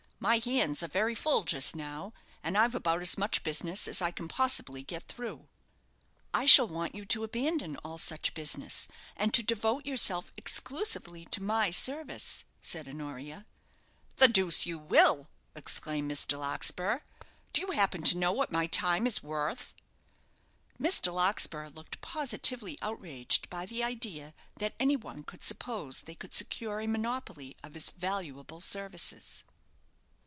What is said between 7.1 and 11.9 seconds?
abandon all such business, and to devote yourself exclusively to my